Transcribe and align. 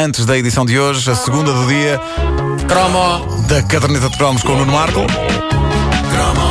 Antes 0.00 0.24
da 0.24 0.38
edição 0.38 0.64
de 0.64 0.78
hoje, 0.78 1.10
a 1.10 1.16
segunda 1.16 1.52
do 1.52 1.66
dia, 1.66 2.00
Cromo. 2.68 3.42
da 3.48 3.60
caderneta 3.64 4.08
de 4.08 4.16
cromos 4.16 4.44
com 4.44 4.52
o 4.52 4.58
Nuno 4.58 4.70
Marco. 4.70 5.00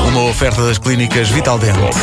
Uma 0.09 0.23
oferta 0.23 0.65
das 0.65 0.77
clínicas 0.77 1.29
Vital 1.29 1.57
Dente. 1.57 1.97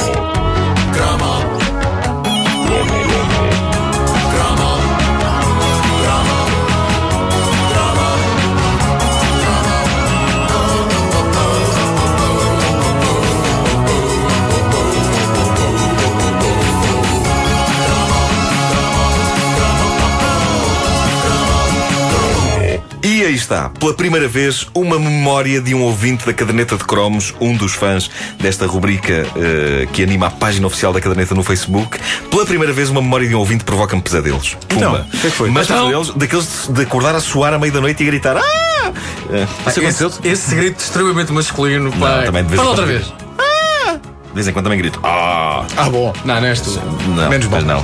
Está, 23.45 23.69
pela 23.69 23.93
primeira 23.95 24.27
vez, 24.27 24.67
uma 24.75 24.99
memória 24.99 25.61
de 25.61 25.75
um 25.75 25.83
ouvinte 25.83 26.25
da 26.27 26.33
Caderneta 26.33 26.77
de 26.77 26.85
Cromos, 26.85 27.35
um 27.41 27.55
dos 27.57 27.75
fãs 27.75 28.11
desta 28.41 28.67
rubrica 28.67 29.27
eh, 29.37 29.87
que 29.93 30.03
anima 30.03 30.27
a 30.27 30.31
página 30.31 30.67
oficial 30.67 30.93
da 30.93 31.01
Caderneta 31.01 31.35
no 31.35 31.43
Facebook. 31.45 31.99
Pela 32.31 32.45
primeira 32.47 32.73
vez, 32.73 32.89
uma 32.91 33.03
memória 33.03 33.29
de 33.29 33.35
um 33.35 33.39
ouvinte 33.39 33.63
provoca-me 33.65 34.01
pesadelos. 34.03 34.57
Então, 34.71 34.93
Pumba. 34.93 35.07
o 35.07 35.11
que 35.19 35.27
é 35.27 35.31
que 35.31 35.37
foi? 35.37 35.51
Mas 35.51 35.67
Então? 35.67 35.77
pesadelos 35.77 36.15
daqueles 36.15 36.69
de 36.73 36.83
acordar 36.83 37.15
a 37.15 37.21
suar 37.21 37.53
à 37.53 37.59
meia 37.59 37.73
da 37.73 37.81
noite 37.81 38.03
e 38.03 38.07
gritar 38.07 38.37
Ah! 38.39 38.93
Eh, 39.31 39.47
isso 39.69 39.81
aconteceu? 39.81 40.09
Esse, 40.09 40.29
esse 40.29 40.55
grito 40.55 40.81
extremamente 40.81 41.33
masculino, 41.33 41.93
pai. 41.93 42.25
também 42.25 42.43
de 42.43 42.49
vez 42.49 42.61
em 42.61 42.65
Fala 42.65 42.71
outra 42.71 42.87
vez. 42.87 43.05
De 43.05 44.35
vez 44.35 44.49
em 44.49 44.53
quando 44.53 44.65
também 44.65 44.79
grito 44.79 44.99
Ah! 45.03 45.65
Ah, 45.77 45.89
bom. 45.91 46.13
Não, 46.25 46.41
não 46.41 46.47
és 46.49 46.61
tu. 46.61 46.71
Não, 47.15 47.29
Menos 47.29 47.47
mas 47.47 47.63
bom. 47.63 47.69
não. 47.69 47.83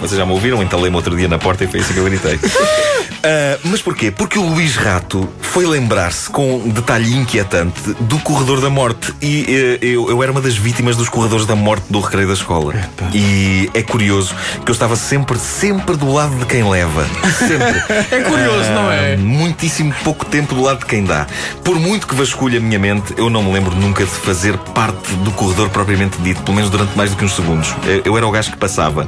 Vocês 0.00 0.18
já 0.18 0.26
me 0.26 0.32
ouviram? 0.32 0.62
Entalei-me 0.62 0.96
outro 0.96 1.16
dia 1.16 1.28
na 1.28 1.38
porta 1.38 1.64
e 1.64 1.66
foi 1.66 1.80
assim 1.80 1.94
que 1.94 2.00
eu 2.00 2.04
gritei. 2.04 2.38
Ah, 3.22 3.58
mas 3.64 3.82
porquê? 3.82 4.10
Porque 4.10 4.38
o 4.38 4.42
Luís 4.42 4.76
Rato 4.76 5.28
foi 5.40 5.66
lembrar-se 5.66 6.30
com 6.30 6.56
um 6.56 6.68
detalhe 6.68 7.14
inquietante 7.14 7.80
do 8.00 8.18
corredor 8.18 8.60
da 8.60 8.70
morte. 8.70 9.12
E 9.20 9.44
eh, 9.48 9.78
eu, 9.82 10.08
eu 10.08 10.22
era 10.22 10.30
uma 10.30 10.40
das 10.40 10.56
vítimas 10.56 10.96
dos 10.96 11.08
corredores 11.08 11.44
da 11.44 11.56
morte 11.56 11.84
do 11.90 12.00
recreio 12.00 12.28
da 12.28 12.34
escola. 12.34 12.74
E 13.12 13.68
é 13.74 13.82
curioso 13.82 14.34
que 14.64 14.70
eu 14.70 14.72
estava 14.72 14.94
sempre, 14.94 15.38
sempre 15.38 15.96
do 15.96 16.12
lado 16.12 16.36
de 16.36 16.46
quem 16.46 16.68
leva. 16.68 17.04
Sempre. 17.38 17.78
É 18.10 18.20
curioso, 18.20 18.70
não 18.70 18.90
é? 18.90 19.14
Ah, 19.14 19.16
Muitíssimo 19.18 19.92
pouco 20.02 20.24
tempo 20.24 20.54
do 20.54 20.62
lado 20.62 20.80
de 20.80 20.86
quem 20.86 21.04
dá. 21.04 21.26
Por 21.62 21.78
muito 21.78 22.06
que 22.06 22.14
vasculhe 22.14 22.56
a 22.56 22.60
minha 22.60 22.78
mente, 22.78 23.14
eu 23.16 23.28
não 23.28 23.42
me 23.42 23.52
lembro 23.52 23.74
nunca 23.74 24.04
de 24.04 24.10
fazer 24.10 24.56
parte 24.58 25.12
do 25.16 25.30
corredor 25.32 25.68
propriamente 25.70 26.16
dito, 26.18 26.42
pelo 26.42 26.56
menos 26.56 26.70
durante 26.70 26.96
mais 26.96 27.10
do 27.10 27.16
que 27.16 27.24
uns 27.24 27.34
segundos. 27.34 27.74
Eu, 27.84 28.02
eu 28.04 28.16
era 28.16 28.26
o 28.26 28.30
gajo 28.30 28.50
que 28.50 28.56
passava. 28.56 29.06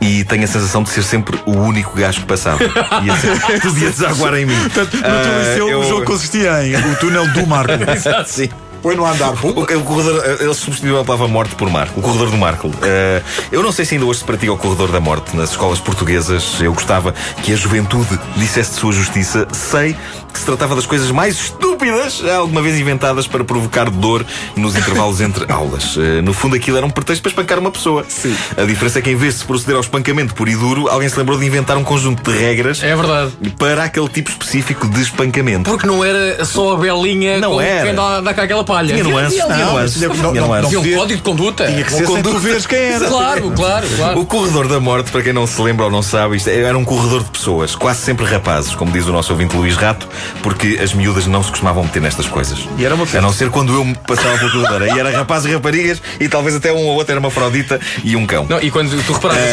E 0.00 0.24
tenho 0.24 0.44
a 0.44 0.46
sensação 0.46 0.82
de 0.82 0.88
ser 0.90 1.02
sempre 1.02 1.38
o 1.44 1.52
único 1.52 1.94
gajo 1.96 2.20
que 2.20 2.26
passava. 2.26 2.58
E 2.64 3.10
assim, 3.10 3.28
podia 3.60 3.90
desaguar 3.90 4.34
em 4.34 4.46
mim. 4.46 4.58
Portanto, 4.60 4.96
no 4.96 5.02
Ah, 5.06 5.22
teu 5.22 5.38
liceu, 5.50 5.68
eu- 5.68 5.80
o 5.80 5.84
jogo 5.88 6.04
consistia 6.06 6.64
em 6.66 6.74
o 6.74 6.96
túnel 6.96 7.26
do 7.32 7.46
Marco. 7.46 7.72
Sim. 8.26 8.48
Põe 8.82 8.96
no 8.96 9.04
andar. 9.06 9.32
O, 9.44 9.48
o 9.48 9.66
corredor, 9.84 10.22
eh, 10.24 10.38
ele 10.44 10.54
substituiu 10.54 10.98
a 10.98 11.04
palavra 11.04 11.28
morte 11.28 11.54
por 11.54 11.68
Marco, 11.70 12.00
o 12.00 12.02
corredor 12.02 12.30
do 12.30 12.36
Marco. 12.36 12.70
Eh, 12.82 13.22
eu 13.52 13.62
não 13.62 13.72
sei 13.72 13.84
se 13.84 13.94
ainda 13.94 14.06
hoje 14.06 14.20
se 14.20 14.24
pratica 14.24 14.52
o 14.52 14.56
corredor 14.56 14.90
da 14.90 15.00
morte 15.00 15.36
nas 15.36 15.50
escolas 15.50 15.78
portuguesas. 15.80 16.58
Eu 16.60 16.72
gostava 16.72 17.14
que 17.42 17.52
a 17.52 17.56
juventude 17.56 18.18
dissesse 18.36 18.70
de 18.72 18.76
sua 18.80 18.92
justiça. 18.92 19.46
Sei 19.52 19.96
que 20.32 20.38
se 20.38 20.44
tratava 20.46 20.76
das 20.76 20.86
coisas 20.86 21.10
mais 21.10 21.34
estúpidas 21.36 22.22
alguma 22.24 22.62
vez 22.62 22.78
inventadas 22.78 23.26
para 23.26 23.42
provocar 23.42 23.90
dor 23.90 24.24
nos 24.56 24.76
intervalos 24.76 25.20
entre 25.22 25.50
aulas. 25.52 25.96
Eh, 25.98 26.20
no 26.22 26.32
fundo, 26.32 26.56
aquilo 26.56 26.76
era 26.76 26.86
um 26.86 26.90
pretexto 26.90 27.22
para 27.22 27.30
espancar 27.30 27.58
uma 27.58 27.70
pessoa. 27.70 28.04
Sim. 28.08 28.34
A 28.56 28.62
diferença 28.64 28.98
é 28.98 29.02
que 29.02 29.10
em 29.10 29.16
vez 29.16 29.34
de 29.34 29.40
se 29.40 29.46
proceder 29.46 29.74
ao 29.76 29.80
espancamento 29.82 30.34
puro 30.34 30.50
e 30.50 30.56
duro, 30.56 30.88
alguém 30.88 31.08
se 31.08 31.18
lembrou 31.18 31.38
de 31.38 31.44
inventar 31.46 31.76
um 31.76 31.84
conjunto 31.84 32.30
de 32.30 32.36
regras 32.38 32.82
É 32.82 32.94
verdade. 32.96 33.32
para 33.58 33.84
aquele 33.84 34.08
tipo 34.08 34.30
específico 34.30 34.86
de 34.88 35.02
espancamento. 35.02 35.68
Porque 35.68 35.86
não 35.86 36.04
era 36.04 36.44
só 36.44 36.74
a 36.74 36.76
belinha 36.76 37.38
Não 37.40 37.52
com 37.52 37.60
era. 37.60 37.86
quem 37.86 37.94
dá, 37.94 38.20
dá 38.20 38.32
cá 38.34 38.44
aquela 38.44 38.64
palha. 38.74 38.92
Tinha 38.94 39.04
nuances, 39.04 39.38
Não, 39.38 39.72
nuances. 39.72 40.72
não- 40.72 40.80
um 40.80 40.94
código 40.94 41.16
de 41.16 41.22
conduta. 41.22 41.66
Tinha 41.66 41.84
que 41.84 41.92
ser 41.92 42.04
tu 42.06 42.38
veres 42.38 42.66
quem 42.66 42.78
era. 42.78 43.06
Claro, 43.08 43.50
claro, 43.52 43.86
claro. 43.96 44.20
O 44.20 44.26
corredor 44.26 44.68
da 44.68 44.78
morte, 44.80 45.10
para 45.10 45.22
quem 45.22 45.32
não 45.32 45.46
se 45.46 45.60
lembra 45.60 45.86
ou 45.86 45.90
não 45.90 46.02
sabe, 46.02 46.36
isto 46.36 46.48
era 46.50 46.76
um 46.76 46.84
corredor 46.84 47.22
de 47.24 47.30
pessoas, 47.30 47.74
quase 47.74 48.00
sempre 48.00 48.24
rapazes, 48.24 48.74
como 48.74 48.92
diz 48.92 49.06
o 49.06 49.12
nosso 49.12 49.32
ouvinte 49.32 49.56
Luís 49.56 49.76
Rato, 49.76 50.08
porque 50.42 50.78
as 50.82 50.92
miúdas 50.94 51.26
não 51.26 51.42
se 51.42 51.50
costumavam 51.50 51.82
meter 51.84 52.00
nestas 52.00 52.26
coisas. 52.26 52.58
E 52.78 52.84
era 52.84 52.94
uma 52.94 53.06
A 53.12 53.20
não 53.20 53.32
ser 53.32 53.50
quando 53.50 53.74
eu 53.74 53.84
me 53.84 53.94
passava 54.06 54.38
pelo 54.38 54.50
corredor. 54.52 54.82
Aí 54.82 54.98
era 54.98 55.10
rapazes 55.10 55.50
e 55.50 55.54
raparigas 55.54 56.00
e 56.20 56.28
talvez 56.28 56.54
até 56.54 56.72
um 56.72 56.86
ou 56.86 56.94
outro 56.96 57.12
era 57.12 57.20
uma 57.20 57.30
fraldita 57.30 57.80
e 58.04 58.14
um 58.16 58.24
cão. 58.26 58.46
Não, 58.48 58.60
e 58.60 58.70
quando 58.70 58.90
tu 59.04 59.12
reparavas, 59.12 59.44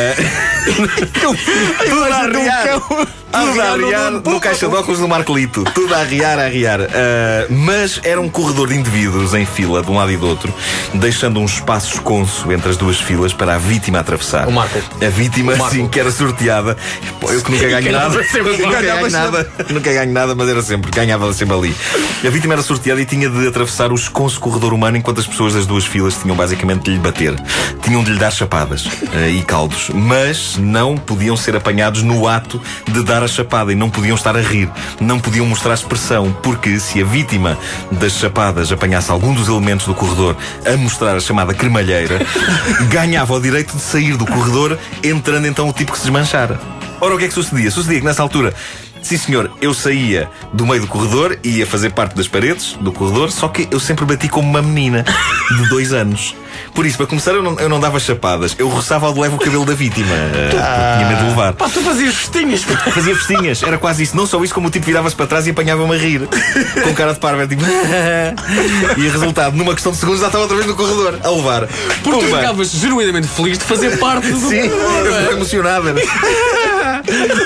Tudo 1.88 2.03
a 2.03 2.17
arriar. 2.17 2.67
Tudo 3.31 3.61
a 3.61 3.72
arriar 3.72 4.11
no 4.11 4.39
caixa 4.39 4.67
de 4.67 4.75
óculos 4.75 5.00
do 5.00 5.07
Marco 5.07 5.33
Lito. 5.35 5.63
Tudo 5.73 5.94
a 5.94 6.00
arriar, 6.00 6.39
a 6.39 6.44
arriar. 6.44 6.79
Ah, 6.81 7.45
mas 7.50 8.00
era 8.03 8.19
um 8.22 8.29
corredor 8.29 8.67
de 8.69 8.75
indivíduos 8.75 9.06
em 9.38 9.45
fila, 9.45 9.81
de 9.81 9.90
um 9.90 9.95
lado 9.95 10.12
e 10.12 10.18
do 10.18 10.28
outro, 10.28 10.53
deixando 10.94 11.40
um 11.40 11.45
espaço 11.45 11.95
esconso 11.95 12.51
entre 12.51 12.69
as 12.69 12.78
duas 12.78 13.00
filas 13.00 13.34
para 13.34 13.56
a 13.56 13.57
vítima 13.57 14.00
atravessar. 14.00 14.47
O 14.47 14.51
Marco. 14.51 14.79
A 15.01 15.09
vítima, 15.09 15.53
O 15.53 15.57
Marco. 15.57 15.75
sim, 15.75 15.88
que 15.88 16.00
era 16.00 16.12
sorteada. 16.12 16.78
Pô, 17.19 17.31
eu 17.31 17.41
que 17.41 17.51
nunca 17.51 17.68
ganho 17.68 17.91
nada. 17.91 18.16
nunca 18.18 18.81
ganho 18.81 19.09
nada. 19.09 19.51
Nunca 19.69 19.94
ganho 19.94 20.12
nada, 20.13 20.35
mas 20.35 20.50
era 20.50 20.62
sempre. 20.62 20.91
Ganhava 20.91 21.31
sempre 21.34 21.56
ali. 21.56 21.75
A 22.25 22.29
vítima 22.29 22.53
era 22.53 22.62
sorteada 22.62 23.01
e 23.01 23.06
tinha 23.06 23.29
de 23.29 23.47
atravessar 23.47 23.91
o 23.91 23.95
esconso 23.95 24.40
corredor 24.40 24.73
humano 24.73 24.97
enquanto 24.97 25.19
as 25.19 25.28
pessoas 25.28 25.53
das 25.53 25.66
duas 25.66 25.85
filas 25.85 26.16
tinham 26.16 26.35
basicamente 26.35 26.84
de 26.84 26.91
lhe 26.91 27.00
bater. 27.00 27.35
Tinham 27.81 28.03
de 28.03 28.12
lhe 28.12 28.19
dar 28.19 28.31
chapadas 28.31 28.88
eh, 29.13 29.29
e 29.31 29.41
caldos. 29.44 29.89
Mas 29.94 30.57
não 30.57 30.97
podiam 30.97 31.35
ser 31.38 31.56
apanhados 31.56 32.03
no 32.03 32.28
ato 32.28 32.62
de 32.91 33.03
dar 33.03 33.24
a 33.24 33.28
chapada 33.28 33.72
e 33.72 33.75
não 33.75 33.89
podiam 33.89 34.16
estar 34.16 34.35
a 34.35 34.41
rir. 34.41 34.69
Não 35.00 35.19
podiam 35.19 35.45
mostrar 35.45 35.74
expressão, 35.74 36.35
porque 36.44 36.79
se 36.79 37.01
a 37.01 37.06
vítima 37.06 37.57
das 37.91 38.13
chapadas 38.13 38.72
apanhasse 38.97 39.12
algum 39.12 39.34
dos 39.34 39.47
elementos 39.47 39.85
do 39.85 39.94
corredor 39.94 40.35
a 40.66 40.75
mostrar 40.78 41.16
a 41.16 41.19
chamada 41.19 41.53
cremalheira, 41.53 42.19
ganhava 42.90 43.34
o 43.34 43.40
direito 43.40 43.75
de 43.75 43.81
sair 43.81 44.18
do 44.18 44.25
corredor, 44.25 44.78
entrando 45.03 45.47
então 45.47 45.69
o 45.69 45.74
tipo 45.74 45.91
que 45.91 45.97
se 45.97 46.06
desmanchara. 46.06 46.59
Ora, 47.00 47.16
o 47.16 47.18
que 47.18 47.25
é 47.25 47.28
que 47.28 47.34
sucedia? 47.34 47.69
Sucedia 47.69 48.00
que 48.00 48.06
nessa 48.06 48.24
altura. 48.24 48.53
Sim, 49.02 49.18
senhor, 49.18 49.52
eu 49.62 49.74
saía 49.74 50.30
do 50.52 50.66
meio 50.66 50.81
do 50.81 50.88
corredor 50.88 51.38
e 51.44 51.59
ia 51.59 51.68
fazer 51.68 51.91
parte 51.91 52.16
das 52.16 52.28
paredes 52.28 52.74
do 52.81 52.91
corredor, 52.91 53.31
só 53.31 53.47
que 53.47 53.68
eu 53.69 53.80
sempre 53.80 54.06
bati 54.06 54.28
como 54.28 54.50
uma 54.50 54.62
menina 54.62 55.06
de 55.56 55.69
dois 55.69 55.94
anos. 55.94 56.36
Por 56.73 56.85
isso, 56.85 56.97
para 56.97 57.07
começar, 57.07 57.31
eu 57.31 57.44
não, 57.44 57.59
eu 57.59 57.69
não 57.69 57.79
dava 57.79 58.00
chapadas, 58.00 58.56
eu 58.57 58.68
roçava 58.68 59.07
ao 59.07 59.13
de 59.13 59.19
leve 59.19 59.35
o 59.35 59.40
cabelo 59.40 59.66
da 59.66 59.73
vítima. 59.73 60.07
porque 60.50 60.57
tinha 60.57 61.07
medo 61.07 61.22
de 61.22 61.29
levar. 61.29 61.53
pá, 61.53 61.69
tu 61.69 61.81
fazias 61.81 62.16
festinhas. 62.16 62.63
Fazia 62.97 63.16
festinhas, 63.16 63.63
era 63.63 63.78
quase 63.78 64.03
isso. 64.03 64.16
Não 64.16 64.25
só 64.25 64.44
isso, 64.44 64.53
como 64.53 64.68
o 64.68 64.72
tipo 64.72 64.85
virava-se 64.85 65.16
para 65.16 65.28
trás 65.28 65.47
e 65.47 65.51
apanhava-me 65.51 65.94
a 65.94 65.97
rir. 65.97 66.28
Com 66.84 66.94
cara 66.94 67.13
de 67.13 67.19
parva, 67.19 67.47
tipo. 67.47 67.63
e 68.97 69.07
resultado, 69.09 69.56
numa 69.56 69.73
questão 69.73 69.91
de 69.91 69.97
segundos, 69.97 70.22
já 70.22 70.28
estava 70.28 70.44
outra 70.44 70.57
vez 70.57 70.68
no 70.68 70.75
corredor, 70.75 71.19
a 71.23 71.29
levar. 71.29 71.68
Porque 72.03 72.19
tu 72.19 72.25
Pumba. 72.25 72.38
ficavas 72.38 72.72
genuinamente 72.72 73.28
feliz 73.28 73.57
de 73.57 73.63
fazer 73.63 73.97
parte 73.97 74.31
do. 74.31 74.39
Sim, 74.39 74.68
eu 74.68 75.13
fiquei 75.13 75.35
emocionada. 75.35 75.95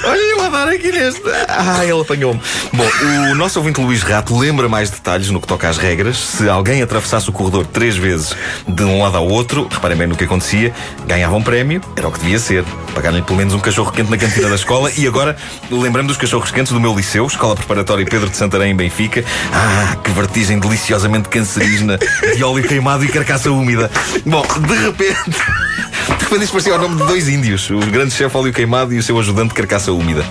Olha, 0.03 0.21
eu 0.21 0.43
a 0.43 0.49
dar 0.49 0.67
aqui 0.69 0.91
neste. 0.91 1.21
Ah, 1.47 1.83
ele 1.83 2.01
apanhou-me. 2.01 2.39
Bom, 2.73 2.87
o 3.31 3.35
nosso 3.35 3.59
ouvinte 3.59 3.81
Luís 3.81 4.01
Rato 4.01 4.37
lembra 4.37 4.67
mais 4.67 4.89
detalhes 4.89 5.29
no 5.29 5.39
que 5.39 5.47
toca 5.47 5.67
às 5.67 5.77
regras. 5.77 6.17
Se 6.17 6.49
alguém 6.49 6.81
atravessasse 6.81 7.29
o 7.29 7.31
corredor 7.31 7.65
três 7.65 7.95
vezes 7.95 8.35
de 8.67 8.83
um 8.83 9.00
lado 9.01 9.17
ao 9.17 9.27
outro, 9.27 9.67
reparem 9.69 9.97
bem 9.97 10.07
no 10.07 10.15
que 10.15 10.23
acontecia, 10.23 10.73
ganhava 11.05 11.35
um 11.35 11.41
prémio, 11.41 11.81
era 11.95 12.07
o 12.07 12.11
que 12.11 12.19
devia 12.19 12.39
ser. 12.39 12.63
Pagar-lhe 12.93 13.21
pelo 13.21 13.37
menos 13.37 13.53
um 13.53 13.59
cachorro 13.59 13.91
quente 13.91 14.09
na 14.09 14.17
cantina 14.17 14.49
da 14.49 14.55
escola. 14.55 14.91
E 14.97 15.07
agora, 15.07 15.35
lembrei-me 15.69 16.07
dos 16.07 16.17
cachorros 16.17 16.51
quentes 16.51 16.71
do 16.71 16.79
meu 16.79 16.95
liceu, 16.95 17.25
Escola 17.25 17.55
Preparatória 17.55 18.05
Pedro 18.05 18.29
de 18.29 18.37
Santarém, 18.37 18.71
em 18.71 18.75
Benfica. 18.75 19.23
Ah, 19.53 19.95
que 20.03 20.11
vertigem 20.11 20.59
deliciosamente 20.59 21.29
cancerígena 21.29 21.97
de 21.97 22.43
óleo 22.43 22.67
queimado 22.67 23.03
e 23.03 23.07
carcaça 23.07 23.51
úmida. 23.51 23.89
Bom, 24.25 24.45
de 24.67 24.75
repente. 24.85 25.41
De 26.01 26.25
repente 26.25 26.43
isto 26.43 26.53
parecia 26.53 26.75
o 26.75 26.77
nome 26.77 26.95
de 26.95 27.07
dois 27.07 27.29
índios, 27.29 27.69
o 27.69 27.79
grande 27.79 28.11
chefe 28.11 28.35
óleo 28.35 28.51
queimado 28.51 28.93
e 28.93 28.97
o 28.97 29.03
seu 29.03 29.17
ajudante 29.19 29.53
carcaça 29.53 29.91
úmida. 29.91 30.25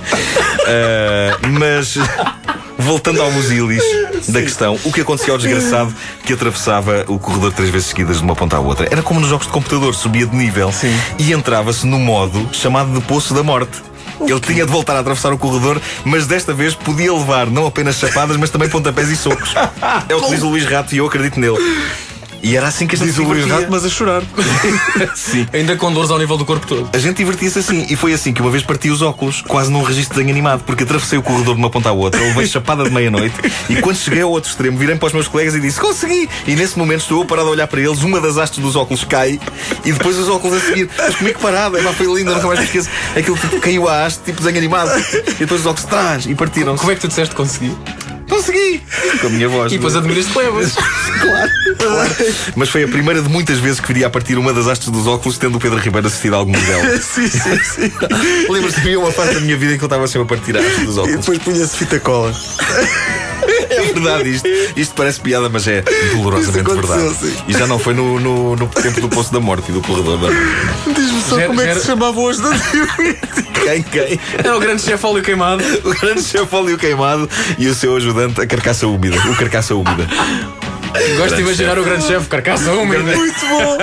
Ah, 0.67 1.39
mas 1.49 1.97
voltando 2.81 3.21
ao 3.23 3.31
musilis 3.31 3.83
da 4.29 4.43
questão, 4.43 4.79
o 4.85 4.93
que 4.93 5.01
acontecia 5.01 5.33
ao 5.33 5.39
desgraçado 5.39 5.95
que 6.25 6.33
atravessava 6.33 7.05
o 7.09 7.19
corredor 7.19 7.53
três 7.53 7.71
vezes 7.71 7.89
seguidas 7.89 8.19
de 8.19 8.23
uma 8.23 8.35
ponta 8.35 8.57
à 8.57 8.61
outra? 8.61 8.89
Era 8.91 9.03
como 9.03 9.21
nos 9.21 9.29
jogos 9.29 9.47
de 9.47 9.53
computador, 9.53 9.95
subia 9.95 10.27
de 10.27 10.35
nível 10.35 10.73
e 11.19 11.33
entrava-se 11.33 11.87
no 11.87 11.99
modo 11.99 12.49
chamado 12.53 12.93
de 12.93 13.01
Poço 13.07 13.35
da 13.35 13.43
Morte. 13.43 13.83
Ele 14.21 14.41
tinha 14.41 14.67
de 14.67 14.71
voltar 14.73 14.95
a 14.97 15.01
atravessar 15.01 15.33
o 15.33 15.39
corredor, 15.39 15.81
mas 16.05 16.27
desta 16.27 16.53
vez 16.53 16.75
podia 16.75 17.13
levar 17.13 17.47
não 17.47 17.67
apenas 17.67 17.97
chapadas, 17.97 18.37
mas 18.37 18.51
também 18.51 18.69
pontapés 18.69 19.09
e 19.09 19.17
socos. 19.17 19.55
É 20.09 20.15
o 20.15 20.21
que 20.23 20.31
diz 20.31 20.43
o 20.43 20.49
Luís 20.49 20.67
Rato 20.67 20.95
e 20.95 20.99
eu 20.99 21.07
acredito 21.07 21.41
nele. 21.41 21.57
E 22.43 22.57
era 22.57 22.69
assim 22.69 22.87
que 22.87 22.95
a 22.95 22.99
gente 22.99 23.09
Diz 23.09 23.17
se 23.17 23.21
o 23.21 23.25
Luís 23.25 23.45
divertia. 23.45 23.61
Rato, 23.63 23.73
mas 23.73 23.85
a 23.85 23.89
chorar. 23.89 24.23
Sim. 25.15 25.47
Ainda 25.53 25.77
com 25.77 25.93
dores 25.93 26.11
ao 26.11 26.19
nível 26.19 26.37
do 26.37 26.45
corpo 26.45 26.67
todo. 26.67 26.89
A 26.93 26.99
gente 26.99 27.17
divertia-se 27.17 27.59
assim, 27.59 27.87
e 27.89 27.97
foi 27.97 28.13
assim 28.13 28.33
que 28.33 28.41
uma 28.41 28.51
vez 28.51 28.63
parti 28.63 28.91
os 28.91 29.03
óculos, 29.03 29.43
quase 29.43 29.71
num 29.71 29.83
registro 29.83 30.15
de 30.15 30.21
desenho 30.21 30.35
animado, 30.35 30.63
porque 30.65 30.85
atravessei 30.85 31.19
o 31.19 31.23
corredor 31.23 31.55
de 31.55 31.61
uma 31.61 31.71
ponta 31.71 31.91
à 31.91 31.93
outra, 31.93 32.21
levei 32.21 32.47
chapada 32.47 32.85
de 32.85 32.91
meia-noite, 32.91 33.35
e 33.69 33.77
quando 33.77 33.97
cheguei 33.97 34.23
ao 34.23 34.31
outro 34.31 34.51
extremo, 34.51 34.79
virei 34.79 34.97
para 34.97 35.07
os 35.07 35.13
meus 35.13 35.29
colegas 35.29 35.55
e 35.55 35.61
disse: 35.61 35.81
Consegui! 35.81 36.29
E 36.47 36.55
nesse 36.57 36.79
momento 36.79 37.01
estou 37.03 37.21
eu 37.21 37.25
parado 37.25 37.49
a 37.49 37.51
olhar 37.53 37.67
para 37.67 37.81
eles, 37.81 38.03
uma 38.03 38.21
das 38.21 38.39
hastes 38.39 38.59
dos 38.59 38.77
óculos 38.77 39.05
cai, 39.05 39.39
e 39.85 39.93
depois 39.93 40.19
os 40.19 40.29
óculos 40.29 40.57
a 40.57 40.61
seguir, 40.61 40.89
mas 40.97 41.15
comigo 41.17 41.39
parado, 41.41 41.77
é, 41.77 41.83
foi 41.93 42.07
lindo, 42.07 42.33
nunca 42.33 42.47
mais 42.47 42.59
me 42.59 42.65
esqueço. 42.65 42.89
Aquilo 43.17 43.37
tipo, 43.37 43.61
caiu 43.61 43.89
à 43.89 44.07
haste, 44.07 44.23
tipo 44.25 44.39
desenho 44.39 44.59
animado, 44.59 44.91
e 45.13 45.35
depois 45.41 45.61
os 45.61 45.67
óculos 45.67 45.85
trás, 45.85 46.27
e 46.27 46.35
partiram-se. 46.35 46.81
Como 46.81 46.93
é 46.93 46.95
que 46.95 47.01
tu 47.01 47.09
disseste 47.09 47.35
que 47.35 47.43
consegui? 48.31 48.83
Com 49.21 49.27
a 49.27 49.31
minha 49.31 49.49
voz. 49.49 49.73
E 49.73 49.77
depois 49.77 49.95
admiraste 49.97 50.37
levas. 50.39 50.73
Claro, 50.73 51.51
claro. 51.79 52.11
Mas 52.57 52.69
foi 52.71 52.85
a 52.85 52.89
primeira 52.89 53.21
de 53.21 53.29
muitas 53.29 53.59
vezes 53.59 53.81
que 53.81 53.89
viria 53.89 54.07
a 54.07 54.11
partir 54.11 54.39
uma 54.39 54.53
das 54.53 54.67
hastes 54.67 54.89
dos 54.89 55.07
óculos, 55.07 55.37
tendo 55.37 55.57
o 55.57 55.61
Pedro 55.61 55.79
Ribeiro 55.79 56.07
assistido 56.07 56.35
a 56.35 56.39
algum 56.39 56.53
modelo. 56.53 56.83
sim, 57.03 57.29
sim, 57.29 57.59
sim. 57.63 57.93
Lembras-te 58.49 58.81
que 58.81 58.87
havia 58.89 59.01
uma 59.01 59.13
parte 59.13 59.35
da 59.35 59.41
minha 59.41 59.57
vida 59.57 59.75
em 59.75 59.79
que 59.79 59.85
eu 59.85 59.87
estava 59.87 60.07
sempre 60.07 60.23
a 60.23 60.37
partir 60.37 60.57
a 60.57 60.61
haste 60.61 60.85
dos 60.85 60.97
E 60.97 61.01
óculos. 61.01 61.21
depois 61.21 61.39
punha-se 61.39 61.77
fita 61.77 62.01
cola. 62.01 62.33
É 63.71 63.83
verdade 63.83 64.29
isto. 64.31 64.49
Isto 64.77 64.95
parece 64.95 65.21
piada, 65.21 65.49
mas 65.49 65.67
é 65.67 65.83
dolorosamente 66.13 66.71
verdade. 66.71 67.15
sim. 67.15 67.37
E 67.49 67.53
já 67.53 67.67
não 67.67 67.79
foi 67.79 67.95
no, 67.95 68.19
no, 68.19 68.57
no 68.57 68.67
tempo 68.69 69.01
do 69.01 69.09
Poço 69.09 69.33
da 69.33 69.41
Morte 69.41 69.71
e 69.71 69.73
do 69.73 69.81
corredor 69.81 70.19
da 70.19 70.29
Diz-me 70.93 71.23
só 71.23 71.41
como 71.47 71.61
é 71.61 71.75
que 71.75 71.81
se 71.81 71.87
chamava 71.87 72.19
hoje 72.21 72.43
da 72.43 72.51
Quem, 73.63 73.83
quem? 73.83 74.21
É 74.43 74.53
o 74.53 74.59
grande 74.59 74.83
chefe 74.83 75.07
óleo 75.07 75.23
queimado. 75.23 75.63
O 75.85 75.95
grande 76.01 76.23
chefe 76.23 76.55
óleo 76.55 76.79
queimado 76.79 77.29
e 77.59 77.67
o 77.69 77.75
seu 77.75 77.97
ajudante, 77.97 78.41
a 78.41 78.47
carcaça 78.47 78.87
úmida. 78.87 79.17
O 79.29 79.37
carcaça 79.37 79.75
úmida. 79.75 80.07
Gosto 81.17 81.37
de 81.37 81.43
imaginar 81.43 81.79
o 81.79 81.85
grande 81.85 82.05
chefe, 82.07 82.27
carcaça 82.29 82.73
úmida. 82.73 83.03
Muito 83.17 83.47
bom. 83.47 83.79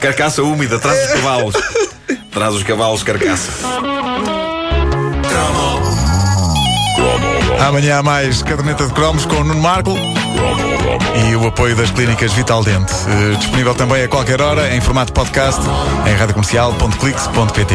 Carcaça 0.00 0.42
úmida, 0.42 0.78
traz 0.78 0.98
os 1.04 1.12
cavalos. 1.12 1.54
Traz 2.30 2.54
os 2.54 2.62
cavalos, 2.62 3.02
carcaça. 3.02 3.50
Amanhã 7.66 7.98
há 7.98 8.02
mais 8.02 8.42
caderneta 8.42 8.86
de 8.86 8.92
cromos 8.92 9.26
com 9.26 9.36
o 9.36 9.44
Nuno 9.44 9.60
Marco 9.60 9.94
e 11.28 11.36
o 11.36 11.46
apoio 11.46 11.74
das 11.76 11.90
clínicas 11.90 12.32
Vital 12.32 12.62
Dente. 12.62 12.92
Eh, 13.08 13.36
Disponível 13.36 13.74
também 13.74 14.04
a 14.04 14.08
qualquer 14.08 14.40
hora 14.40 14.74
em 14.74 14.80
formato 14.80 15.12
podcast 15.12 15.60
em 16.06 16.14
radiocomercial.clix.pt. 16.14 17.74